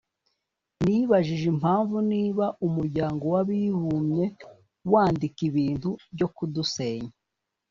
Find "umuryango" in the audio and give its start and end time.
2.67-3.23